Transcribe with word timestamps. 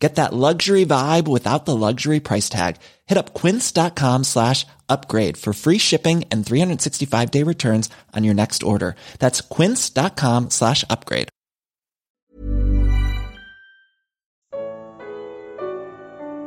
Get 0.00 0.14
that 0.14 0.32
luxury 0.32 0.86
vibe 0.86 1.28
without 1.28 1.66
the 1.66 1.76
luxury 1.76 2.20
price 2.20 2.48
tag. 2.48 2.76
Hit 3.06 3.18
up 3.18 3.34
quince.com 3.34 4.24
slash 4.24 4.66
upgrade 4.88 5.36
for 5.36 5.52
free 5.52 5.78
shipping 5.78 6.24
and 6.32 6.44
365 6.44 7.30
day 7.30 7.42
returns 7.44 7.90
on 8.16 8.24
your 8.24 8.34
next 8.34 8.62
order. 8.62 8.96
That's 9.18 9.42
quince.com 9.42 10.48
slash 10.50 10.84
upgrade. 10.88 11.28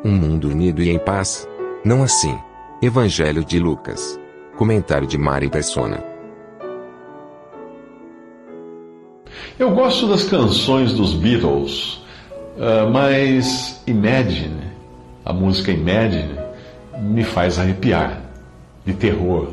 Um 0.06 0.18
mundo 0.18 0.50
unido 0.50 0.82
e 0.84 0.90
em 0.90 1.00
paz? 1.00 1.48
Não 1.86 2.04
assim. 2.04 2.38
Evangelho 2.82 3.46
de 3.46 3.58
Lucas. 3.58 4.20
Comentário 4.58 5.08
de 5.08 5.18
Mari 5.18 5.50
Persona. 5.50 6.04
Eu 9.58 9.72
gosto 9.74 10.08
das 10.08 10.24
canções 10.24 10.92
dos 10.94 11.14
Beatles, 11.14 12.03
uh, 12.58 12.90
mas 12.92 13.82
Imagine, 13.88 14.64
a 15.26 15.34
música 15.34 15.72
Imagine, 15.72 16.36
me 17.02 17.24
faz 17.24 17.60
arrepiar, 17.60 18.22
de 18.86 18.94
terror. 18.94 19.50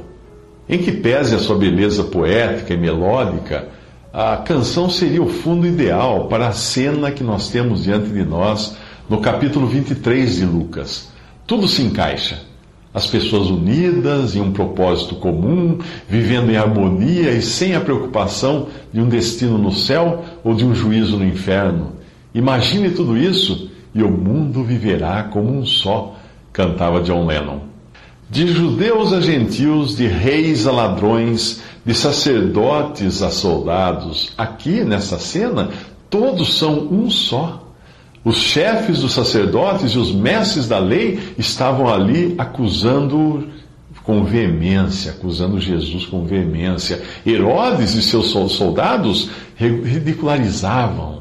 Em 0.69 0.79
que 0.79 0.93
pese 0.93 1.35
a 1.35 1.39
sua 1.39 1.57
beleza 1.57 2.05
poética 2.05 2.75
e 2.75 2.77
melódica, 2.77 3.69
a 4.13 4.37
canção 4.39 4.91
seria 4.91 5.23
o 5.23 5.29
fundo 5.29 5.67
ideal 5.67 6.27
para 6.27 6.49
a 6.49 6.53
cena 6.53 7.11
que 7.11 7.23
nós 7.23 7.49
temos 7.49 7.85
diante 7.85 8.09
de 8.09 8.25
nós 8.25 8.77
no 9.09 9.21
capítulo 9.21 9.67
23 9.67 10.37
de 10.37 10.45
Lucas. 10.45 11.11
Tudo 11.47 11.67
se 11.67 11.83
encaixa 11.83 12.43
as 12.93 13.07
pessoas 13.07 13.49
unidas 13.49 14.35
em 14.35 14.41
um 14.41 14.53
propósito 14.53 15.15
comum, 15.17 15.79
vivendo 16.09 16.51
em 16.51 16.57
harmonia 16.57 17.31
e 17.31 17.41
sem 17.41 17.75
a 17.75 17.81
preocupação 17.81 18.67
de 18.93 19.01
um 19.01 19.09
destino 19.09 19.57
no 19.57 19.73
céu 19.73 20.25
ou 20.43 20.55
de 20.55 20.65
um 20.65 20.75
juízo 20.75 21.17
no 21.17 21.25
inferno. 21.25 22.00
Imagine 22.35 22.91
tudo 22.91 23.17
isso 23.17 23.71
e 23.95 24.03
o 24.03 24.11
mundo 24.11 24.63
viverá 24.63 25.25
como 25.25 25.51
um 25.51 25.67
só, 25.67 26.17
cantava 26.53 27.03
John 27.03 27.27
Lennon. 27.27 27.61
De 28.29 28.47
judeus 28.47 29.13
a 29.13 29.21
gentios, 29.21 29.97
de 29.97 30.07
reis 30.07 30.67
a 30.67 30.71
ladrões, 30.71 31.61
de 31.85 31.95
sacerdotes 31.95 33.23
a 33.23 33.31
soldados, 33.31 34.33
aqui 34.39 34.85
nessa 34.85 35.19
cena, 35.19 35.71
todos 36.09 36.55
são 36.55 36.87
um 36.93 37.11
só. 37.11 37.67
Os 38.25 38.37
chefes 38.37 39.01
dos 39.01 39.15
sacerdotes 39.15 39.93
e 39.93 39.99
os 39.99 40.13
mestres 40.13 40.69
da 40.69 40.79
lei 40.79 41.19
estavam 41.39 41.93
ali 41.93 42.35
acusando 42.39 43.49
com 44.05 44.23
veemência, 44.23 45.13
acusando 45.13 45.59
Jesus 45.59 46.07
com 46.07 46.25
veemência. 46.25 47.03
Herodes 47.27 47.95
e 47.95 48.03
seus 48.03 48.29
soldados 48.29 49.31
ridicularizavam 49.57 51.21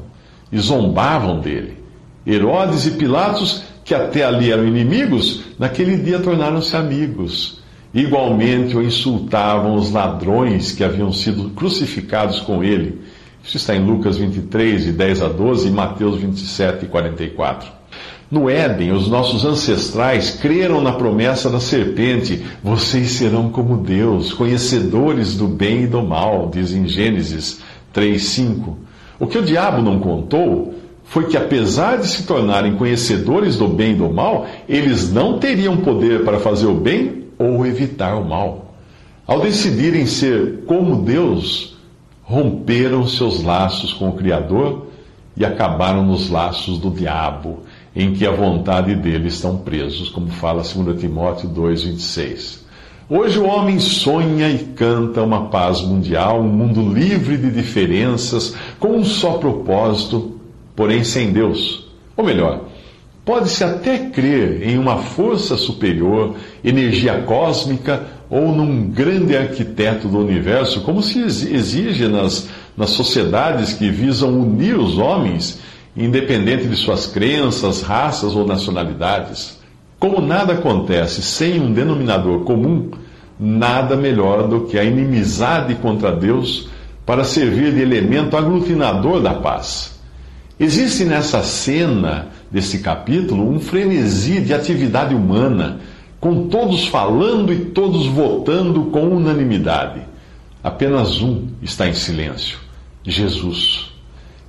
e 0.50 0.58
zombavam 0.58 1.40
dele. 1.40 1.78
Herodes 2.26 2.86
e 2.86 2.92
Pilatos, 2.92 3.62
que 3.84 3.94
até 3.94 4.24
ali 4.24 4.52
eram 4.52 4.66
inimigos, 4.66 5.42
naquele 5.58 5.96
dia 5.96 6.18
tornaram-se 6.18 6.76
amigos. 6.76 7.60
Igualmente 7.92 8.76
o 8.76 8.82
insultavam 8.82 9.74
os 9.74 9.90
ladrões 9.90 10.72
que 10.72 10.84
haviam 10.84 11.12
sido 11.12 11.50
crucificados 11.50 12.40
com 12.40 12.62
ele 12.62 13.00
isso 13.42 13.56
está 13.56 13.74
em 13.74 13.84
Lucas 13.84 14.16
23, 14.18 14.84
de 14.84 14.92
10 14.92 15.22
a 15.22 15.28
12, 15.28 15.68
e 15.68 15.70
Mateus 15.70 16.20
27, 16.20 16.86
44. 16.86 17.68
No 18.30 18.48
Éden, 18.48 18.92
os 18.92 19.08
nossos 19.08 19.44
ancestrais 19.44 20.30
creram 20.30 20.80
na 20.80 20.92
promessa 20.92 21.50
da 21.50 21.58
serpente: 21.58 22.44
vocês 22.62 23.12
serão 23.12 23.50
como 23.50 23.78
Deus, 23.78 24.32
conhecedores 24.32 25.36
do 25.36 25.48
bem 25.48 25.84
e 25.84 25.86
do 25.86 26.02
mal, 26.02 26.48
diz 26.52 26.72
em 26.72 26.86
Gênesis 26.86 27.60
3:5. 27.92 28.76
O 29.20 29.26
que 29.26 29.36
o 29.36 29.44
diabo 29.44 29.82
não 29.82 30.00
contou 30.00 30.74
foi 31.04 31.26
que, 31.26 31.36
apesar 31.36 31.98
de 31.98 32.08
se 32.08 32.22
tornarem 32.22 32.76
conhecedores 32.76 33.56
do 33.56 33.68
bem 33.68 33.92
e 33.92 33.96
do 33.96 34.08
mal, 34.08 34.46
eles 34.66 35.12
não 35.12 35.38
teriam 35.38 35.76
poder 35.76 36.24
para 36.24 36.40
fazer 36.40 36.66
o 36.66 36.74
bem 36.74 37.26
ou 37.38 37.66
evitar 37.66 38.14
o 38.14 38.24
mal. 38.24 38.74
Ao 39.26 39.38
decidirem 39.40 40.06
ser 40.06 40.64
como 40.66 41.02
Deus, 41.02 41.76
romperam 42.22 43.06
seus 43.06 43.42
laços 43.42 43.92
com 43.92 44.08
o 44.08 44.14
Criador 44.14 44.86
e 45.36 45.44
acabaram 45.44 46.04
nos 46.04 46.30
laços 46.30 46.78
do 46.78 46.90
diabo, 46.90 47.60
em 47.94 48.14
que 48.14 48.26
a 48.26 48.30
vontade 48.30 48.94
dele 48.94 49.28
estão 49.28 49.58
presos, 49.58 50.08
como 50.08 50.28
fala 50.28 50.62
2 50.62 50.98
Timóteo 50.98 51.48
2,26. 51.50 52.59
Hoje 53.12 53.40
o 53.40 53.44
homem 53.44 53.80
sonha 53.80 54.48
e 54.48 54.58
canta 54.58 55.20
uma 55.20 55.46
paz 55.46 55.80
mundial, 55.80 56.40
um 56.42 56.48
mundo 56.48 56.94
livre 56.94 57.36
de 57.36 57.50
diferenças, 57.50 58.54
com 58.78 58.98
um 58.98 59.04
só 59.04 59.32
propósito, 59.32 60.38
porém 60.76 61.02
sem 61.02 61.32
Deus. 61.32 61.90
Ou 62.16 62.24
melhor, 62.24 62.66
pode-se 63.24 63.64
até 63.64 63.98
crer 63.98 64.62
em 64.62 64.78
uma 64.78 64.98
força 64.98 65.56
superior, 65.56 66.36
energia 66.62 67.20
cósmica 67.22 68.06
ou 68.30 68.54
num 68.54 68.88
grande 68.88 69.36
arquiteto 69.36 70.06
do 70.06 70.20
universo, 70.20 70.82
como 70.82 71.02
se 71.02 71.18
exige 71.18 72.06
nas, 72.06 72.48
nas 72.76 72.90
sociedades 72.90 73.72
que 73.72 73.90
visam 73.90 74.40
unir 74.40 74.78
os 74.78 74.98
homens, 74.98 75.58
independente 75.96 76.68
de 76.68 76.76
suas 76.76 77.08
crenças, 77.08 77.82
raças 77.82 78.36
ou 78.36 78.46
nacionalidades. 78.46 79.58
Como 79.98 80.18
nada 80.18 80.52
acontece 80.52 81.20
sem 81.20 81.60
um 81.60 81.72
denominador 81.72 82.44
comum, 82.44 82.90
nada 83.40 83.96
melhor 83.96 84.46
do 84.46 84.66
que 84.66 84.78
a 84.78 84.84
inimizade 84.84 85.74
contra 85.76 86.12
Deus 86.12 86.68
para 87.06 87.24
servir 87.24 87.72
de 87.72 87.80
elemento 87.80 88.36
aglutinador 88.36 89.20
da 89.20 89.34
paz. 89.34 89.98
Existe 90.58 91.04
nessa 91.04 91.42
cena 91.42 92.28
desse 92.50 92.80
capítulo 92.80 93.48
um 93.48 93.58
frenesi 93.58 94.40
de 94.42 94.52
atividade 94.52 95.14
humana 95.14 95.80
com 96.20 96.48
todos 96.48 96.86
falando 96.86 97.50
e 97.50 97.64
todos 97.66 98.06
votando 98.06 98.84
com 98.86 99.08
unanimidade. 99.08 100.02
Apenas 100.62 101.22
um 101.22 101.48
está 101.62 101.88
em 101.88 101.94
silêncio: 101.94 102.58
Jesus. 103.02 103.90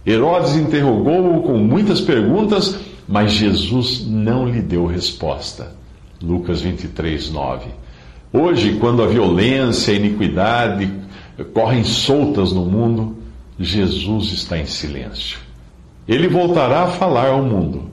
Herodes 0.05 0.55
interrogou-o 0.55 1.43
com 1.43 1.57
muitas 1.57 2.01
perguntas, 2.01 2.77
mas 3.07 3.31
Jesus 3.31 4.05
não 4.05 4.45
lhe 4.45 4.61
deu 4.61 4.85
resposta. 4.85 5.73
Lucas 6.21 6.61
23, 6.61 7.31
9. 7.31 7.67
Hoje, 8.33 8.77
quando 8.79 9.03
a 9.03 9.07
violência 9.07 9.91
e 9.91 9.95
a 9.95 9.99
iniquidade 9.99 10.91
correm 11.53 11.83
soltas 11.83 12.51
no 12.51 12.65
mundo, 12.65 13.17
Jesus 13.59 14.31
está 14.31 14.57
em 14.57 14.65
silêncio. 14.65 15.39
Ele 16.07 16.27
voltará 16.27 16.83
a 16.83 16.87
falar 16.87 17.27
ao 17.27 17.43
mundo, 17.43 17.89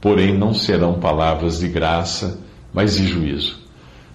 porém 0.00 0.36
não 0.36 0.54
serão 0.54 0.94
palavras 0.94 1.60
de 1.60 1.68
graça 1.68 2.44
mas 2.74 2.96
de 2.96 3.06
juízo. 3.06 3.62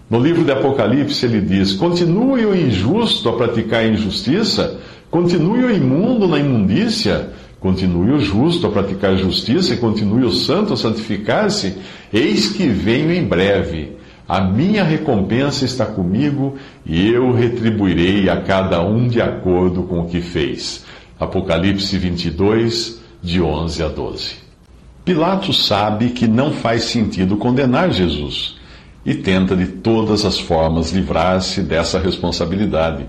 No 0.09 0.19
livro 0.19 0.43
de 0.43 0.51
Apocalipse 0.51 1.25
ele 1.25 1.39
diz: 1.39 1.71
Continue 1.73 2.45
o 2.45 2.55
injusto 2.55 3.29
a 3.29 3.33
praticar 3.33 3.81
a 3.81 3.87
injustiça, 3.87 4.77
continue 5.09 5.63
o 5.63 5.71
imundo 5.73 6.27
na 6.27 6.37
imundícia, 6.37 7.29
continue 7.59 8.11
o 8.11 8.19
justo 8.19 8.67
a 8.67 8.69
praticar 8.69 9.15
justiça 9.17 9.73
e 9.73 9.77
continue 9.77 10.25
o 10.25 10.33
santo 10.33 10.73
a 10.73 10.77
santificar-se. 10.77 11.77
Eis 12.11 12.49
que 12.49 12.67
venho 12.67 13.13
em 13.13 13.23
breve. 13.23 13.97
A 14.29 14.41
minha 14.41 14.83
recompensa 14.83 15.65
está 15.65 15.87
comigo 15.87 16.55
e 16.85 17.09
eu 17.09 17.31
retribuirei 17.31 18.29
a 18.29 18.39
cada 18.39 18.79
um 18.79 19.07
de 19.07 19.19
acordo 19.19 19.81
com 19.81 20.01
o 20.01 20.05
que 20.07 20.21
fez. 20.21 20.85
Apocalipse 21.19 21.97
22, 21.97 23.01
de 23.23 23.41
11 23.41 23.81
a 23.81 23.87
12. 23.87 24.35
Pilatos 25.03 25.65
sabe 25.65 26.11
que 26.11 26.27
não 26.27 26.53
faz 26.53 26.83
sentido 26.83 27.37
condenar 27.37 27.91
Jesus 27.91 28.55
e 29.03 29.15
tenta 29.15 29.55
de 29.55 29.65
todas 29.65 30.23
as 30.23 30.39
formas 30.39 30.91
livrar-se 30.91 31.63
dessa 31.63 31.97
responsabilidade. 31.97 33.07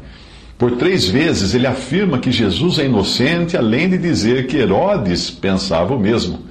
Por 0.56 0.78
três 0.78 1.06
vezes 1.06 1.52
ele 1.52 1.66
afirma 1.66 2.18
que 2.18 2.32
Jesus 2.32 2.78
é 2.78 2.86
inocente, 2.86 3.58
além 3.58 3.90
de 3.90 3.98
dizer 3.98 4.46
que 4.46 4.56
Herodes 4.56 5.30
pensava 5.30 5.94
o 5.94 6.00
mesmo. 6.00 6.49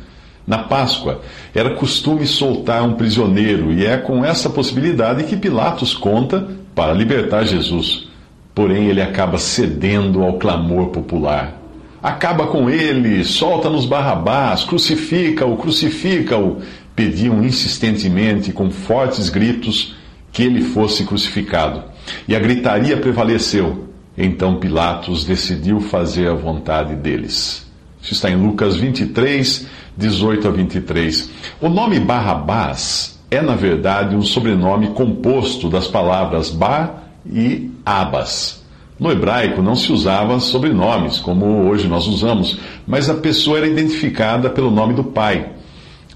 Na 0.50 0.58
Páscoa, 0.58 1.22
era 1.54 1.76
costume 1.76 2.26
soltar 2.26 2.82
um 2.82 2.94
prisioneiro, 2.94 3.72
e 3.72 3.86
é 3.86 3.98
com 3.98 4.26
essa 4.26 4.50
possibilidade 4.50 5.26
que 5.26 5.38
Pilatos 5.38 5.94
conta 5.94 6.48
para 6.74 6.92
libertar 6.92 7.46
Jesus. 7.46 8.08
Porém, 8.56 8.88
ele 8.88 9.00
acaba 9.00 9.38
cedendo 9.38 10.24
ao 10.24 10.40
clamor 10.40 10.88
popular. 10.88 11.56
Acaba 12.02 12.48
com 12.48 12.68
ele, 12.68 13.24
solta-nos 13.24 13.86
Barrabás, 13.86 14.64
crucifica-o, 14.64 15.56
crucifica-o. 15.56 16.58
Pediam 16.96 17.44
insistentemente, 17.44 18.52
com 18.52 18.72
fortes 18.72 19.30
gritos, 19.30 19.96
que 20.32 20.42
ele 20.42 20.64
fosse 20.64 21.06
crucificado. 21.06 21.84
E 22.28 22.36
a 22.36 22.40
gritaria 22.40 22.98
prevaleceu. 22.98 23.88
Então 24.18 24.56
Pilatos 24.56 25.26
decidiu 25.26 25.80
fazer 25.80 26.28
a 26.28 26.34
vontade 26.34 26.96
deles. 26.96 27.70
Isso 28.02 28.14
está 28.14 28.32
em 28.32 28.36
Lucas 28.36 28.78
23, 28.78 29.68
18 29.98 30.48
a 30.48 30.52
23. 30.52 31.30
O 31.62 31.70
nome 31.70 32.00
Barrabás 32.00 33.20
é, 33.32 33.42
na 33.42 33.56
verdade, 33.56 34.16
um 34.16 34.24
sobrenome 34.24 34.88
composto 34.88 35.70
das 35.70 35.88
palavras 35.88 36.50
Bar 36.50 37.04
e 37.26 37.70
Abas. 37.86 38.64
No 39.00 39.12
hebraico 39.12 39.62
não 39.62 39.76
se 39.76 39.92
usava 39.94 40.40
sobrenomes, 40.40 41.20
como 41.20 41.70
hoje 41.70 41.88
nós 41.88 42.08
usamos, 42.08 42.60
mas 42.88 43.10
a 43.10 43.14
pessoa 43.14 43.60
era 43.60 43.68
identificada 43.68 44.50
pelo 44.50 44.72
nome 44.72 44.94
do 44.94 45.04
pai. 45.04 45.52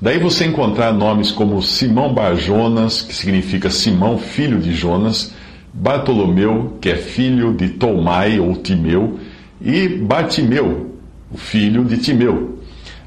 Daí 0.02 0.18
você 0.18 0.46
encontrar 0.46 0.92
nomes 0.92 1.32
como 1.32 1.62
Simão 1.62 2.14
Bar 2.14 2.36
Jonas, 2.36 3.02
que 3.02 3.16
significa 3.16 3.70
Simão, 3.70 4.18
filho 4.18 4.60
de 4.60 4.74
Jonas, 4.74 5.34
Bartolomeu, 5.72 6.78
que 6.82 6.90
é 6.90 6.96
filho 6.96 7.54
de 7.54 7.70
Tomai 7.70 8.40
ou 8.40 8.56
Timeu, 8.56 9.20
e 9.62 9.88
Bartimeu, 9.88 10.98
o 11.32 11.38
filho 11.38 11.86
de 11.86 11.98
Timeu. 11.98 12.58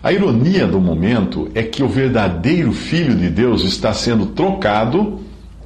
A 0.06 0.12
ironia 0.12 0.68
do 0.68 0.80
momento 0.80 1.50
é 1.52 1.64
que 1.64 1.82
o 1.82 1.88
verdadeiro 1.88 2.70
Filho 2.70 3.16
de 3.16 3.28
Deus 3.28 3.64
está 3.64 3.92
sendo 3.92 4.26
trocado 4.26 5.18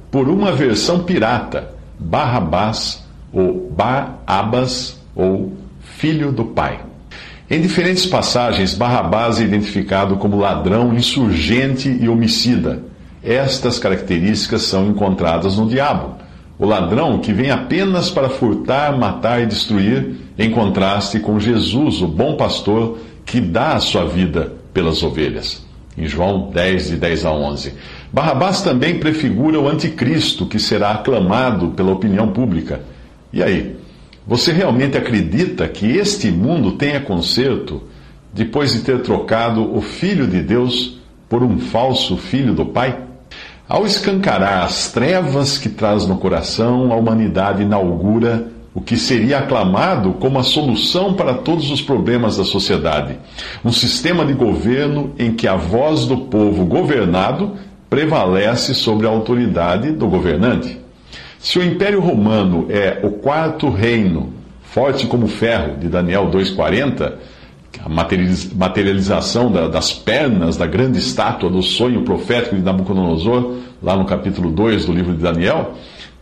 por 0.09 0.27
uma 0.27 0.51
versão 0.51 1.03
pirata, 1.03 1.75
Barrabás 1.99 3.05
ou 3.31 3.69
Barabas 3.69 4.99
ou 5.15 5.53
Filho 5.79 6.31
do 6.31 6.43
Pai. 6.43 6.79
Em 7.51 7.61
diferentes 7.61 8.07
passagens, 8.07 8.73
Barrabás 8.73 9.39
é 9.39 9.43
identificado 9.43 10.17
como 10.17 10.39
ladrão, 10.39 10.91
insurgente 10.91 11.95
e 12.01 12.09
homicida. 12.09 12.81
Estas 13.23 13.77
características 13.77 14.63
são 14.63 14.87
encontradas 14.87 15.55
no 15.55 15.69
diabo, 15.69 16.15
o 16.57 16.65
ladrão 16.65 17.19
que 17.19 17.31
vem 17.31 17.51
apenas 17.51 18.09
para 18.09 18.29
furtar, 18.29 18.97
matar 18.97 19.41
e 19.41 19.45
destruir, 19.45 20.15
em 20.37 20.49
contraste 20.49 21.19
com 21.19 21.39
Jesus, 21.39 22.01
o 22.01 22.07
bom 22.07 22.35
pastor, 22.35 22.97
que 23.31 23.39
dá 23.39 23.75
a 23.75 23.79
sua 23.79 24.03
vida 24.03 24.51
pelas 24.73 25.01
ovelhas. 25.01 25.65
Em 25.97 26.05
João 26.05 26.51
10, 26.51 26.89
de 26.89 26.97
10 26.97 27.25
a 27.25 27.31
11. 27.31 27.73
Barrabás 28.11 28.61
também 28.61 28.99
prefigura 28.99 29.57
o 29.57 29.69
anticristo 29.69 30.45
que 30.45 30.59
será 30.59 30.91
aclamado 30.91 31.69
pela 31.69 31.93
opinião 31.93 32.27
pública. 32.33 32.81
E 33.31 33.41
aí? 33.41 33.77
Você 34.27 34.51
realmente 34.51 34.97
acredita 34.97 35.65
que 35.69 35.85
este 35.95 36.29
mundo 36.29 36.73
tenha 36.73 36.99
conserto 36.99 37.81
depois 38.33 38.73
de 38.73 38.81
ter 38.81 39.01
trocado 39.01 39.77
o 39.77 39.79
Filho 39.79 40.27
de 40.27 40.41
Deus 40.41 40.99
por 41.29 41.41
um 41.41 41.57
falso 41.57 42.17
Filho 42.17 42.53
do 42.53 42.65
Pai? 42.65 42.99
Ao 43.65 43.85
escancarar 43.85 44.65
as 44.65 44.91
trevas 44.91 45.57
que 45.57 45.69
traz 45.69 46.05
no 46.05 46.17
coração, 46.17 46.91
a 46.91 46.97
humanidade 46.97 47.63
inaugura 47.63 48.51
o 48.73 48.79
que 48.79 48.95
seria 48.95 49.39
aclamado 49.39 50.13
como 50.13 50.39
a 50.39 50.43
solução 50.43 51.13
para 51.13 51.33
todos 51.33 51.69
os 51.71 51.81
problemas 51.81 52.37
da 52.37 52.45
sociedade. 52.45 53.17
Um 53.63 53.71
sistema 53.71 54.25
de 54.25 54.33
governo 54.33 55.13
em 55.19 55.33
que 55.33 55.47
a 55.47 55.55
voz 55.55 56.05
do 56.05 56.17
povo 56.17 56.65
governado 56.65 57.53
prevalece 57.89 58.73
sobre 58.73 59.05
a 59.05 59.09
autoridade 59.09 59.91
do 59.91 60.07
governante. 60.07 60.79
Se 61.37 61.59
o 61.59 61.63
Império 61.63 61.99
Romano 61.99 62.67
é 62.69 62.99
o 63.03 63.11
quarto 63.11 63.69
reino, 63.69 64.31
forte 64.61 65.05
como 65.05 65.27
ferro, 65.27 65.77
de 65.77 65.89
Daniel 65.89 66.29
2,40, 66.31 67.13
a 67.83 67.89
materialização 67.89 69.51
das 69.51 69.91
pernas 69.91 70.55
da 70.55 70.67
grande 70.67 70.99
estátua 70.99 71.49
do 71.49 71.61
sonho 71.61 72.03
profético 72.03 72.55
de 72.55 72.61
Nabucodonosor, 72.61 73.55
lá 73.81 73.97
no 73.97 74.05
capítulo 74.05 74.51
2 74.51 74.85
do 74.85 74.93
livro 74.93 75.13
de 75.13 75.21
Daniel, 75.21 75.73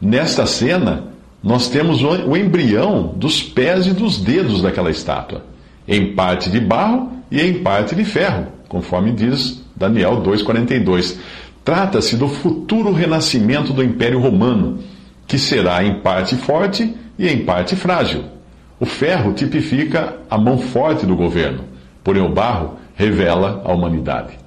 nesta 0.02 0.46
cena, 0.46 1.04
nós 1.42 1.70
temos 1.70 2.04
o 2.04 2.36
embrião 2.36 3.14
dos 3.16 3.42
pés 3.42 3.88
e 3.88 3.92
dos 3.92 4.18
dedos 4.18 4.62
daquela 4.62 4.92
estátua, 4.92 5.46
em 5.88 6.14
parte 6.14 6.50
de 6.50 6.60
barro 6.60 7.12
e 7.32 7.42
em 7.42 7.64
parte 7.64 7.96
de 7.96 8.04
ferro, 8.04 8.48
conforme 8.68 9.12
diz 9.12 9.64
Daniel 9.76 10.22
2,42. 10.22 11.18
Trata-se 11.64 12.18
do 12.18 12.28
futuro 12.28 12.92
renascimento 12.92 13.72
do 13.72 13.84
Império 13.84 14.20
Romano, 14.20 14.80
que 15.26 15.38
será 15.38 15.84
em 15.84 16.02
parte 16.02 16.36
forte 16.36 16.94
e 17.18 17.28
em 17.28 17.46
parte 17.46 17.76
frágil. 17.76 18.24
O 18.80 18.86
ferro 18.86 19.34
tipifica 19.34 20.18
a 20.30 20.38
mão 20.38 20.58
forte 20.58 21.06
do 21.06 21.16
governo, 21.16 21.64
porém 22.04 22.22
o 22.22 22.30
barro 22.30 22.76
revela 22.96 23.62
a 23.66 23.74
humanidade. 23.74 24.38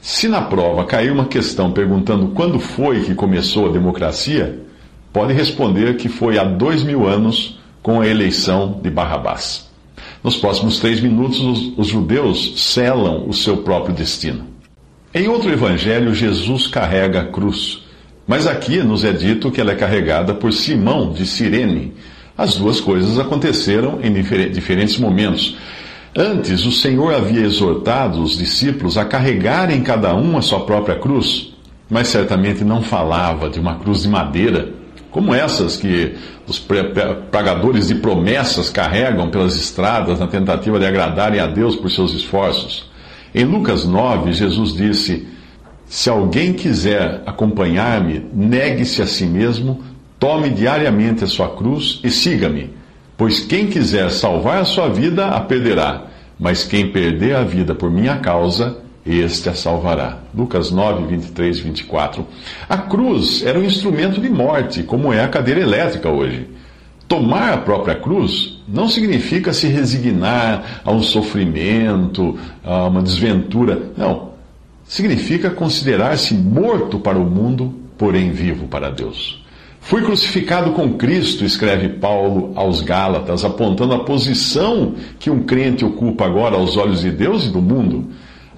Se 0.00 0.28
na 0.28 0.40
prova 0.40 0.84
cair 0.84 1.10
uma 1.10 1.26
questão 1.26 1.72
perguntando 1.72 2.28
quando 2.28 2.58
foi 2.58 3.02
que 3.02 3.14
começou 3.14 3.68
a 3.68 3.72
democracia, 3.72 4.67
pode 5.12 5.32
responder 5.32 5.96
que 5.96 6.08
foi 6.08 6.38
há 6.38 6.44
dois 6.44 6.82
mil 6.82 7.06
anos 7.06 7.58
com 7.82 8.00
a 8.00 8.06
eleição 8.06 8.80
de 8.82 8.90
Barrabás. 8.90 9.68
Nos 10.22 10.36
próximos 10.36 10.78
três 10.78 11.00
minutos, 11.00 11.40
os, 11.40 11.78
os 11.78 11.86
judeus 11.86 12.60
selam 12.60 13.28
o 13.28 13.32
seu 13.32 13.58
próprio 13.58 13.94
destino. 13.94 14.46
Em 15.14 15.28
outro 15.28 15.50
evangelho, 15.50 16.14
Jesus 16.14 16.66
carrega 16.66 17.20
a 17.20 17.24
cruz, 17.24 17.84
mas 18.26 18.46
aqui 18.46 18.78
nos 18.82 19.04
é 19.04 19.12
dito 19.12 19.50
que 19.50 19.60
ela 19.60 19.72
é 19.72 19.74
carregada 19.74 20.34
por 20.34 20.52
Simão 20.52 21.12
de 21.12 21.24
Cirene. 21.24 21.94
As 22.36 22.56
duas 22.56 22.80
coisas 22.80 23.18
aconteceram 23.18 24.00
em 24.02 24.12
diferentes 24.12 24.98
momentos. 24.98 25.56
Antes, 26.14 26.64
o 26.66 26.72
Senhor 26.72 27.14
havia 27.14 27.44
exortado 27.44 28.22
os 28.22 28.36
discípulos 28.36 28.98
a 28.98 29.04
carregarem 29.04 29.82
cada 29.82 30.14
um 30.14 30.36
a 30.36 30.42
sua 30.42 30.60
própria 30.60 30.96
cruz, 30.96 31.54
mas 31.88 32.08
certamente 32.08 32.64
não 32.64 32.82
falava 32.82 33.48
de 33.48 33.58
uma 33.58 33.76
cruz 33.76 34.02
de 34.02 34.08
madeira 34.08 34.77
como 35.10 35.34
essas 35.34 35.76
que 35.76 36.14
os 36.46 36.58
pagadores 37.30 37.88
de 37.88 37.96
promessas 37.96 38.70
carregam 38.70 39.30
pelas 39.30 39.56
estradas 39.56 40.18
na 40.18 40.26
tentativa 40.26 40.78
de 40.78 40.86
agradarem 40.86 41.40
a 41.40 41.46
Deus 41.46 41.76
por 41.76 41.90
seus 41.90 42.12
esforços. 42.14 42.90
Em 43.34 43.44
Lucas 43.44 43.84
9, 43.84 44.32
Jesus 44.32 44.74
disse: 44.74 45.26
Se 45.86 46.08
alguém 46.08 46.52
quiser 46.52 47.22
acompanhar-me, 47.26 48.24
negue-se 48.32 49.02
a 49.02 49.06
si 49.06 49.26
mesmo, 49.26 49.82
tome 50.18 50.50
diariamente 50.50 51.24
a 51.24 51.26
sua 51.26 51.48
cruz 51.48 52.00
e 52.02 52.10
siga-me. 52.10 52.70
Pois 53.16 53.40
quem 53.40 53.66
quiser 53.66 54.10
salvar 54.10 54.60
a 54.60 54.64
sua 54.64 54.88
vida, 54.88 55.26
a 55.26 55.40
perderá, 55.40 56.04
mas 56.38 56.64
quem 56.64 56.92
perder 56.92 57.34
a 57.34 57.42
vida 57.42 57.74
por 57.74 57.90
minha 57.90 58.18
causa, 58.18 58.78
este 59.08 59.48
a 59.48 59.54
salvará. 59.54 60.18
Lucas 60.34 60.70
9, 60.70 61.06
23 61.06 61.58
e 61.58 61.62
24. 61.62 62.26
A 62.68 62.76
cruz 62.76 63.44
era 63.44 63.58
um 63.58 63.64
instrumento 63.64 64.20
de 64.20 64.28
morte, 64.28 64.82
como 64.82 65.12
é 65.12 65.22
a 65.22 65.28
cadeira 65.28 65.60
elétrica 65.60 66.08
hoje. 66.08 66.48
Tomar 67.06 67.54
a 67.54 67.58
própria 67.58 67.94
cruz 67.94 68.58
não 68.68 68.88
significa 68.88 69.52
se 69.52 69.66
resignar 69.66 70.82
a 70.84 70.92
um 70.92 71.02
sofrimento, 71.02 72.38
a 72.62 72.86
uma 72.86 73.02
desventura. 73.02 73.92
Não. 73.96 74.28
Significa 74.84 75.50
considerar-se 75.50 76.34
morto 76.34 76.98
para 76.98 77.18
o 77.18 77.24
mundo, 77.24 77.74
porém 77.96 78.30
vivo 78.30 78.66
para 78.66 78.90
Deus. 78.90 79.42
Fui 79.80 80.02
crucificado 80.02 80.72
com 80.72 80.98
Cristo, 80.98 81.46
escreve 81.46 81.88
Paulo 81.88 82.52
aos 82.54 82.82
Gálatas, 82.82 83.42
apontando 83.42 83.94
a 83.94 84.04
posição 84.04 84.94
que 85.18 85.30
um 85.30 85.44
crente 85.44 85.84
ocupa 85.84 86.26
agora 86.26 86.56
aos 86.56 86.76
olhos 86.76 87.00
de 87.00 87.10
Deus 87.10 87.46
e 87.46 87.48
do 87.48 87.62
mundo. 87.62 88.06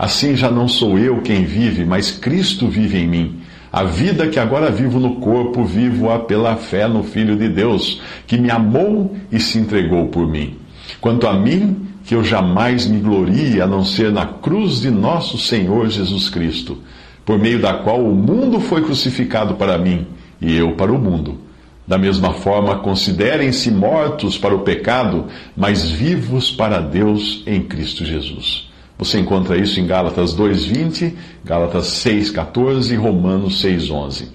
Assim 0.01 0.35
já 0.35 0.51
não 0.51 0.67
sou 0.67 0.99
eu 0.99 1.21
quem 1.21 1.45
vive, 1.45 1.85
mas 1.85 2.11
Cristo 2.11 2.67
vive 2.69 2.97
em 2.97 3.07
mim. 3.07 3.41
A 3.71 3.85
vida 3.85 4.29
que 4.29 4.41
agora 4.41 4.71
vivo 4.71 4.99
no 4.99 5.17
corpo, 5.17 5.63
vivo-a 5.63 6.21
pela 6.21 6.57
fé 6.57 6.89
no 6.89 7.03
Filho 7.03 7.37
de 7.37 7.51
Deus, 7.51 8.01
que 8.27 8.39
me 8.39 8.51
amou 8.51 9.15
e 9.31 9.39
se 9.39 9.59
entregou 9.59 10.09
por 10.09 10.27
mim. 10.27 10.57
Quanto 11.03 11.27
a 11.27 11.35
mim, 11.35 11.87
que 12.03 12.15
eu 12.15 12.25
jamais 12.25 12.87
me 12.87 12.99
glorie 12.99 13.61
a 13.61 13.67
não 13.67 13.85
ser 13.85 14.11
na 14.11 14.25
cruz 14.25 14.81
de 14.81 14.91
nosso 14.91 15.37
Senhor 15.37 15.91
Jesus 15.91 16.31
Cristo, 16.31 16.79
por 17.23 17.39
meio 17.39 17.61
da 17.61 17.75
qual 17.75 18.03
o 18.03 18.15
mundo 18.15 18.59
foi 18.59 18.81
crucificado 18.81 19.57
para 19.57 19.77
mim 19.77 20.07
e 20.41 20.57
eu 20.57 20.77
para 20.77 20.91
o 20.91 20.99
mundo. 20.99 21.41
Da 21.87 21.99
mesma 21.99 22.33
forma, 22.33 22.79
considerem-se 22.79 23.71
mortos 23.71 24.39
para 24.39 24.55
o 24.55 24.61
pecado, 24.61 25.27
mas 25.55 25.91
vivos 25.91 26.51
para 26.51 26.81
Deus 26.81 27.43
em 27.47 27.61
Cristo 27.61 28.03
Jesus. 28.03 28.70
Você 29.01 29.19
encontra 29.19 29.57
isso 29.57 29.81
em 29.81 29.87
Gálatas 29.87 30.35
2:20, 30.35 31.15
Gálatas 31.43 31.87
6:14 32.05 32.93
e 32.93 32.97
Romanos 32.97 33.59
6:11. 33.63 34.29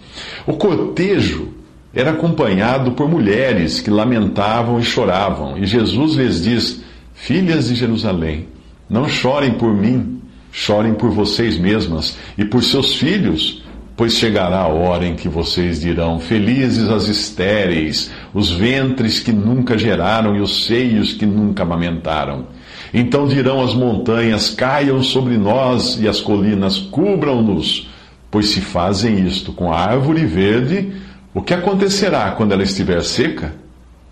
O 0.47 0.53
cortejo 0.53 1.49
era 1.93 2.09
acompanhado 2.09 2.93
por 2.93 3.07
mulheres 3.07 3.79
que 3.79 3.91
lamentavam 3.91 4.79
e 4.79 4.83
choravam, 4.83 5.55
e 5.55 5.67
Jesus 5.67 6.15
lhes 6.15 6.43
diz: 6.43 6.81
Filhas 7.13 7.67
de 7.67 7.75
Jerusalém, 7.75 8.47
não 8.89 9.07
chorem 9.07 9.53
por 9.53 9.71
mim, 9.71 10.19
chorem 10.51 10.95
por 10.95 11.11
vocês 11.11 11.59
mesmas 11.59 12.17
e 12.35 12.43
por 12.43 12.63
seus 12.63 12.95
filhos, 12.95 13.63
pois 13.95 14.13
chegará 14.15 14.61
a 14.61 14.67
hora 14.67 15.05
em 15.05 15.15
que 15.15 15.29
vocês 15.29 15.79
dirão: 15.79 16.19
Felizes 16.19 16.89
as 16.89 17.07
estéreis, 17.07 18.09
os 18.33 18.49
ventres 18.49 19.19
que 19.19 19.31
nunca 19.31 19.77
geraram 19.77 20.35
e 20.35 20.41
os 20.41 20.65
seios 20.65 21.13
que 21.13 21.27
nunca 21.27 21.61
amamentaram. 21.61 22.54
Então 22.93 23.27
dirão 23.27 23.63
as 23.63 23.73
montanhas: 23.73 24.49
caiam 24.49 25.01
sobre 25.03 25.37
nós, 25.37 25.99
e 25.99 26.07
as 26.07 26.21
colinas 26.21 26.77
cubram-nos. 26.77 27.89
Pois 28.29 28.47
se 28.47 28.61
fazem 28.61 29.25
isto 29.25 29.53
com 29.53 29.71
a 29.71 29.79
árvore 29.79 30.25
verde, 30.25 30.91
o 31.33 31.41
que 31.41 31.53
acontecerá 31.53 32.31
quando 32.31 32.51
ela 32.51 32.63
estiver 32.63 33.01
seca? 33.03 33.53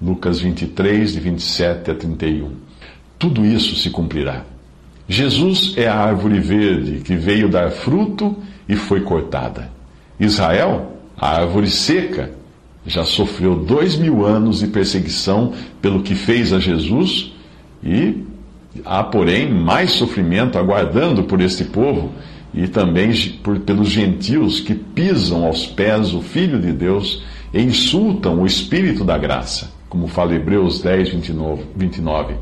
Lucas 0.02 0.40
23, 0.40 1.14
de 1.14 1.20
27 1.20 1.92
a 1.92 1.96
31. 1.96 2.52
Tudo 3.18 3.46
isso 3.46 3.76
se 3.76 3.90
cumprirá. 3.90 4.44
Jesus 5.08 5.74
é 5.78 5.88
a 5.88 5.96
árvore 5.96 6.40
verde 6.40 7.02
que 7.02 7.16
veio 7.16 7.50
dar 7.50 7.72
fruto 7.72 8.36
e 8.68 8.76
foi 8.76 9.02
cortada. 9.02 9.70
Israel, 10.20 10.98
a 11.18 11.38
árvore 11.38 11.70
seca, 11.70 12.32
já 12.86 13.06
sofreu 13.06 13.56
dois 13.56 13.96
mil 13.96 14.26
anos 14.26 14.60
de 14.60 14.68
perseguição 14.68 15.54
pelo 15.82 16.02
que 16.02 16.16
fez 16.16 16.52
a 16.52 16.60
Jesus 16.60 17.34
e 17.84 18.23
há, 18.86 19.04
porém, 19.04 19.52
mais 19.52 19.92
sofrimento 19.92 20.58
aguardando 20.58 21.24
por 21.24 21.42
este 21.42 21.64
povo 21.64 22.12
e 22.54 22.68
também 22.68 23.12
por, 23.44 23.60
pelos 23.60 23.90
gentios 23.90 24.60
que 24.60 24.74
pisam 24.74 25.46
aos 25.46 25.66
pés 25.66 26.14
o 26.14 26.22
Filho 26.22 26.60
de 26.60 26.72
Deus 26.72 27.24
e 27.54 27.62
insultam 27.62 28.42
o 28.42 28.46
Espírito 28.46 29.04
da 29.04 29.18
graça, 29.18 29.72
como 29.90 30.08
fala 30.08 30.36
Hebreus 30.36 30.82
10, 30.82 31.10
29. 31.76 32.36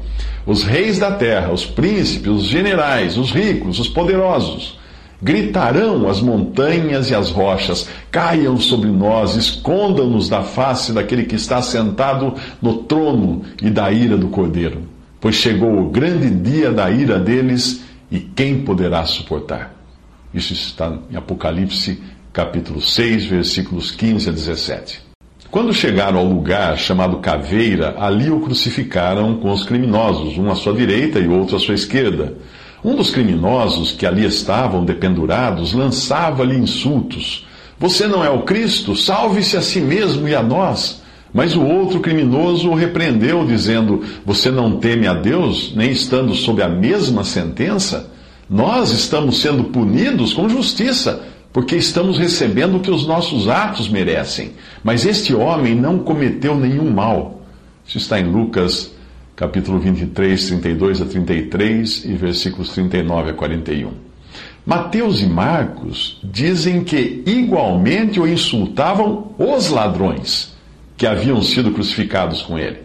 Os 0.45 0.63
reis 0.63 0.99
da 0.99 1.11
terra, 1.11 1.51
os 1.51 1.65
príncipes, 1.65 2.31
os 2.31 2.43
generais, 2.43 3.17
os 3.17 3.31
ricos, 3.31 3.79
os 3.79 3.87
poderosos, 3.87 4.79
gritarão 5.21 6.09
as 6.09 6.19
montanhas 6.19 7.11
e 7.11 7.15
as 7.15 7.29
rochas, 7.29 7.87
caiam 8.09 8.57
sobre 8.57 8.89
nós, 8.89 9.35
escondam-nos 9.35 10.27
da 10.27 10.41
face 10.41 10.91
daquele 10.91 11.25
que 11.25 11.35
está 11.35 11.61
sentado 11.61 12.33
no 12.61 12.77
trono 12.83 13.43
e 13.61 13.69
da 13.69 13.91
ira 13.91 14.17
do 14.17 14.29
cordeiro. 14.29 14.81
Pois 15.21 15.35
chegou 15.35 15.79
o 15.79 15.89
grande 15.91 16.31
dia 16.31 16.71
da 16.71 16.89
ira 16.89 17.19
deles, 17.19 17.83
e 18.09 18.19
quem 18.19 18.63
poderá 18.63 19.05
suportar? 19.05 19.71
Isso 20.33 20.51
está 20.51 20.97
em 21.11 21.15
Apocalipse, 21.15 22.01
capítulo 22.33 22.81
6, 22.81 23.25
versículos 23.25 23.91
15 23.91 24.29
a 24.29 24.31
17. 24.31 24.99
Quando 25.51 25.73
chegaram 25.73 26.17
ao 26.17 26.25
lugar 26.25 26.75
chamado 26.75 27.17
Caveira, 27.17 27.95
ali 27.99 28.31
o 28.31 28.39
crucificaram 28.39 29.35
com 29.37 29.51
os 29.51 29.63
criminosos, 29.63 30.39
um 30.39 30.49
à 30.49 30.55
sua 30.55 30.73
direita 30.73 31.19
e 31.19 31.27
outro 31.27 31.55
à 31.55 31.59
sua 31.59 31.75
esquerda. 31.75 32.33
Um 32.83 32.95
dos 32.95 33.11
criminosos 33.11 33.91
que 33.91 34.07
ali 34.07 34.25
estavam 34.25 34.83
dependurados 34.83 35.73
lançava-lhe 35.73 36.57
insultos. 36.57 37.45
Você 37.77 38.07
não 38.07 38.23
é 38.23 38.29
o 38.31 38.41
Cristo? 38.41 38.95
Salve-se 38.95 39.55
a 39.55 39.61
si 39.61 39.81
mesmo 39.81 40.27
e 40.27 40.33
a 40.33 40.41
nós. 40.41 41.00
Mas 41.33 41.55
o 41.55 41.63
outro 41.63 42.01
criminoso 42.01 42.69
o 42.69 42.75
repreendeu, 42.75 43.45
dizendo: 43.45 44.03
Você 44.25 44.51
não 44.51 44.77
teme 44.77 45.07
a 45.07 45.13
Deus, 45.13 45.73
nem 45.75 45.91
estando 45.91 46.33
sob 46.35 46.61
a 46.61 46.67
mesma 46.67 47.23
sentença? 47.23 48.11
Nós 48.49 48.91
estamos 48.91 49.39
sendo 49.39 49.65
punidos 49.65 50.33
com 50.33 50.49
justiça, 50.49 51.23
porque 51.53 51.77
estamos 51.77 52.17
recebendo 52.17 52.77
o 52.77 52.79
que 52.81 52.91
os 52.91 53.07
nossos 53.07 53.47
atos 53.47 53.87
merecem. 53.87 54.51
Mas 54.83 55.05
este 55.05 55.33
homem 55.33 55.73
não 55.73 55.99
cometeu 55.99 56.57
nenhum 56.57 56.91
mal. 56.91 57.41
Isso 57.87 57.97
está 57.97 58.19
em 58.19 58.29
Lucas, 58.29 58.91
capítulo 59.33 59.79
23, 59.79 60.47
32 60.47 61.01
a 61.01 61.05
33 61.05 62.05
e 62.05 62.13
versículos 62.13 62.71
39 62.73 63.31
a 63.31 63.33
41. 63.33 63.91
Mateus 64.65 65.21
e 65.21 65.25
Marcos 65.25 66.19
dizem 66.21 66.83
que 66.83 67.23
igualmente 67.25 68.19
o 68.19 68.27
insultavam 68.27 69.33
os 69.39 69.69
ladrões 69.69 70.51
que 71.01 71.07
haviam 71.07 71.41
sido 71.41 71.71
crucificados 71.71 72.43
com 72.43 72.59
ele. 72.59 72.81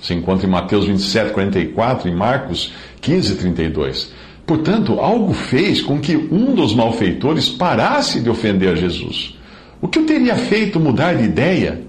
Se 0.00 0.14
encontra 0.14 0.46
em 0.46 0.50
Mateus 0.50 0.86
27, 0.86 1.34
44 1.34 2.08
e 2.08 2.14
Marcos 2.14 2.72
15, 3.02 3.34
32. 3.34 4.14
Portanto, 4.46 4.98
algo 4.98 5.34
fez 5.34 5.82
com 5.82 6.00
que 6.00 6.16
um 6.16 6.54
dos 6.54 6.74
malfeitores 6.74 7.50
parasse 7.50 8.22
de 8.22 8.30
ofender 8.30 8.78
Jesus. 8.78 9.38
O 9.78 9.88
que 9.88 9.98
o 9.98 10.06
teria 10.06 10.36
feito 10.36 10.80
mudar 10.80 11.12
de 11.18 11.24
ideia? 11.24 11.82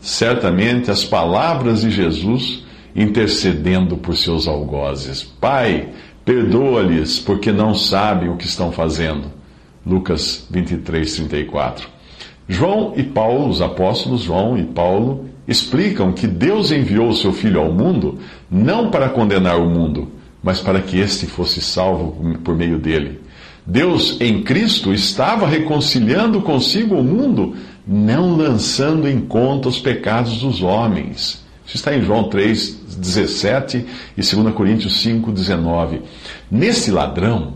Certamente 0.00 0.88
as 0.88 1.04
palavras 1.04 1.80
de 1.80 1.90
Jesus 1.90 2.62
intercedendo 2.94 3.96
por 3.96 4.16
seus 4.16 4.46
algozes. 4.46 5.24
Pai, 5.24 5.88
perdoa-lhes, 6.24 7.18
porque 7.18 7.50
não 7.50 7.74
sabem 7.74 8.28
o 8.28 8.36
que 8.36 8.46
estão 8.46 8.70
fazendo. 8.70 9.32
Lucas 9.84 10.46
23, 10.48 11.12
34. 11.12 11.97
João 12.48 12.94
e 12.96 13.02
Paulo, 13.02 13.48
os 13.48 13.60
apóstolos 13.60 14.22
João 14.22 14.56
e 14.56 14.64
Paulo, 14.64 15.26
explicam 15.46 16.12
que 16.12 16.26
Deus 16.26 16.72
enviou 16.72 17.10
o 17.10 17.14
seu 17.14 17.32
Filho 17.32 17.60
ao 17.60 17.70
mundo 17.70 18.18
não 18.50 18.90
para 18.90 19.10
condenar 19.10 19.60
o 19.60 19.68
mundo, 19.68 20.08
mas 20.42 20.60
para 20.60 20.80
que 20.80 20.98
este 20.98 21.26
fosse 21.26 21.60
salvo 21.60 22.38
por 22.42 22.56
meio 22.56 22.78
dele. 22.78 23.20
Deus 23.66 24.18
em 24.18 24.42
Cristo 24.42 24.94
estava 24.94 25.46
reconciliando 25.46 26.40
consigo 26.40 26.94
o 26.94 27.04
mundo, 27.04 27.54
não 27.86 28.34
lançando 28.34 29.06
em 29.06 29.20
conta 29.20 29.68
os 29.68 29.78
pecados 29.78 30.40
dos 30.40 30.62
homens. 30.62 31.44
Isso 31.66 31.76
está 31.76 31.94
em 31.94 32.00
João 32.00 32.30
3, 32.30 32.96
17 32.96 33.84
e 34.16 34.22
2 34.22 34.54
Coríntios 34.54 35.02
5, 35.02 35.30
19. 35.30 36.00
Nesse 36.50 36.90
ladrão, 36.90 37.54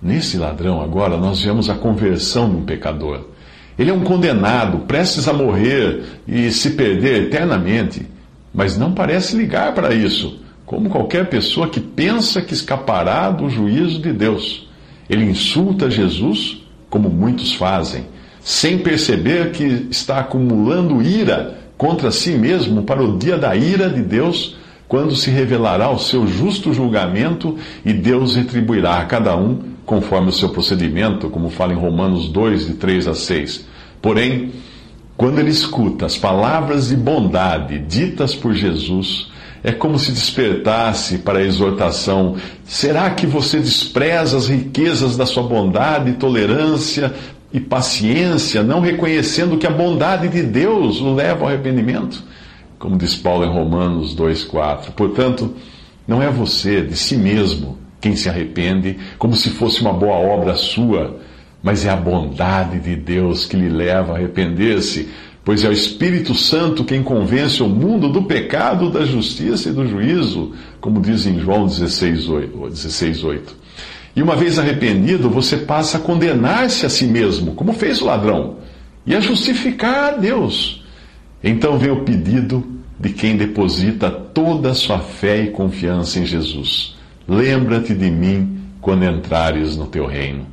nesse 0.00 0.38
ladrão 0.38 0.80
agora, 0.80 1.18
nós 1.18 1.42
vemos 1.42 1.68
a 1.68 1.74
conversão 1.74 2.48
de 2.48 2.56
um 2.56 2.64
pecador. 2.64 3.31
Ele 3.78 3.90
é 3.90 3.94
um 3.94 4.04
condenado, 4.04 4.80
prestes 4.80 5.26
a 5.26 5.32
morrer 5.32 6.02
e 6.26 6.50
se 6.50 6.70
perder 6.70 7.24
eternamente, 7.24 8.06
mas 8.54 8.76
não 8.76 8.92
parece 8.92 9.36
ligar 9.36 9.74
para 9.74 9.94
isso 9.94 10.42
como 10.72 10.88
qualquer 10.88 11.28
pessoa 11.28 11.68
que 11.68 11.80
pensa 11.80 12.40
que 12.40 12.54
escapará 12.54 13.28
do 13.28 13.50
juízo 13.50 14.00
de 14.00 14.10
Deus. 14.10 14.66
Ele 15.08 15.26
insulta 15.26 15.90
Jesus, 15.90 16.62
como 16.88 17.10
muitos 17.10 17.52
fazem, 17.52 18.06
sem 18.40 18.78
perceber 18.78 19.52
que 19.52 19.86
está 19.90 20.20
acumulando 20.20 21.02
ira 21.02 21.58
contra 21.76 22.10
si 22.10 22.30
mesmo 22.30 22.84
para 22.84 23.02
o 23.02 23.18
dia 23.18 23.36
da 23.36 23.54
ira 23.54 23.90
de 23.90 24.00
Deus, 24.00 24.56
quando 24.88 25.14
se 25.14 25.30
revelará 25.30 25.90
o 25.90 25.98
seu 25.98 26.26
justo 26.26 26.72
julgamento 26.72 27.58
e 27.84 27.92
Deus 27.92 28.34
retribuirá 28.34 28.98
a 28.98 29.04
cada 29.04 29.36
um 29.36 29.71
conforme 29.84 30.28
o 30.28 30.32
seu 30.32 30.48
procedimento, 30.48 31.28
como 31.28 31.50
fala 31.50 31.72
em 31.72 31.76
Romanos 31.76 32.28
2, 32.28 32.66
de 32.66 32.74
3 32.74 33.08
a 33.08 33.14
6. 33.14 33.66
Porém, 34.00 34.52
quando 35.16 35.38
ele 35.38 35.50
escuta 35.50 36.06
as 36.06 36.16
palavras 36.16 36.88
de 36.88 36.96
bondade 36.96 37.78
ditas 37.78 38.34
por 38.34 38.54
Jesus, 38.54 39.30
é 39.62 39.70
como 39.70 39.98
se 39.98 40.10
despertasse 40.10 41.18
para 41.18 41.38
a 41.38 41.44
exortação: 41.44 42.36
será 42.64 43.10
que 43.10 43.26
você 43.26 43.58
despreza 43.58 44.36
as 44.36 44.48
riquezas 44.48 45.16
da 45.16 45.26
sua 45.26 45.44
bondade, 45.44 46.14
tolerância 46.14 47.14
e 47.52 47.60
paciência, 47.60 48.62
não 48.62 48.80
reconhecendo 48.80 49.58
que 49.58 49.66
a 49.66 49.70
bondade 49.70 50.28
de 50.28 50.42
Deus 50.42 51.00
o 51.00 51.14
leva 51.14 51.42
ao 51.42 51.48
arrependimento? 51.48 52.24
Como 52.78 52.96
diz 52.96 53.14
Paulo 53.14 53.44
em 53.44 53.52
Romanos 53.52 54.16
2,4. 54.16 54.90
Portanto, 54.96 55.54
não 56.08 56.20
é 56.20 56.28
você, 56.28 56.82
de 56.82 56.96
si 56.96 57.16
mesmo, 57.16 57.78
quem 58.02 58.14
se 58.14 58.28
arrepende, 58.28 58.98
como 59.16 59.34
se 59.34 59.48
fosse 59.48 59.80
uma 59.80 59.94
boa 59.94 60.16
obra 60.16 60.54
sua, 60.54 61.20
mas 61.62 61.86
é 61.86 61.90
a 61.90 61.96
bondade 61.96 62.78
de 62.80 62.94
Deus 62.94 63.46
que 63.46 63.56
lhe 63.56 63.70
leva 63.70 64.12
a 64.12 64.16
arrepender-se 64.16 65.08
pois 65.44 65.64
é 65.64 65.68
o 65.68 65.72
Espírito 65.72 66.34
Santo 66.34 66.84
quem 66.84 67.02
convence 67.02 67.62
o 67.62 67.68
mundo 67.68 68.08
do 68.08 68.22
pecado, 68.22 68.90
da 68.90 69.04
justiça 69.04 69.68
e 69.68 69.72
do 69.72 69.86
juízo, 69.86 70.52
como 70.80 71.00
diz 71.00 71.26
em 71.26 71.38
João 71.38 71.66
16, 71.66 72.28
8. 72.28 72.68
16, 72.68 73.24
8. 73.24 73.56
E 74.14 74.22
uma 74.22 74.36
vez 74.36 74.58
arrependido, 74.58 75.30
você 75.30 75.56
passa 75.56 75.96
a 75.96 76.00
condenar-se 76.00 76.86
a 76.86 76.88
si 76.88 77.06
mesmo, 77.06 77.54
como 77.54 77.72
fez 77.72 78.00
o 78.00 78.06
ladrão, 78.06 78.58
e 79.06 79.14
a 79.16 79.20
justificar 79.20 80.14
a 80.14 80.16
Deus. 80.16 80.84
Então 81.42 81.78
vem 81.78 81.90
o 81.90 82.04
pedido 82.04 82.64
de 83.00 83.10
quem 83.10 83.36
deposita 83.36 84.10
toda 84.10 84.70
a 84.70 84.74
sua 84.74 85.00
fé 85.00 85.42
e 85.42 85.50
confiança 85.50 86.20
em 86.20 86.26
Jesus. 86.26 86.96
Lembra-te 87.26 87.94
de 87.94 88.10
mim 88.10 88.60
quando 88.80 89.04
entrares 89.04 89.76
no 89.76 89.86
teu 89.86 90.06
reino. 90.06 90.46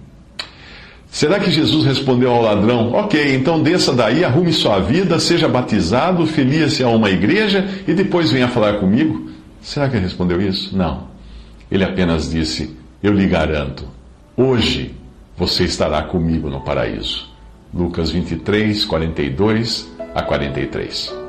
Será 1.12 1.40
que 1.40 1.50
Jesus 1.50 1.86
respondeu 1.86 2.32
ao 2.32 2.42
ladrão: 2.42 2.94
Ok, 2.94 3.36
então 3.36 3.62
desça 3.62 3.94
daí, 3.94 4.24
arrume 4.24 4.54
sua 4.54 4.80
vida, 4.80 5.20
seja 5.20 5.48
batizado, 5.48 6.26
filia-se 6.28 6.84
a 6.84 6.90
uma 6.90 7.10
igreja 7.10 7.68
e 7.88 7.94
depois 7.94 8.32
venha 8.32 8.48
falar 8.48 8.80
comigo? 8.80 9.30
Será 9.62 9.90
que 9.90 9.96
ele 9.96 10.06
respondeu 10.06 10.42
isso? 10.42 10.76
Não. 10.76 11.08
Ele 11.72 11.84
apenas 11.84 12.30
disse: 12.30 12.76
Eu 13.02 13.14
lhe 13.14 13.28
garanto, 13.28 13.88
hoje 14.38 14.94
você 15.36 15.64
estará 15.64 16.04
comigo 16.04 16.50
no 16.50 16.62
paraíso. 16.62 17.28
Lucas 17.74 18.12
23, 18.12 18.86
42 18.86 19.90
a 20.14 20.22
43. 20.22 21.29